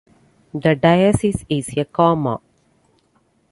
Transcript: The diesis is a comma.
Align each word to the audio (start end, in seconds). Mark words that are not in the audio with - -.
The 0.51 0.73
diesis 0.75 1.45
is 1.47 1.77
a 1.77 1.85
comma. 1.85 2.41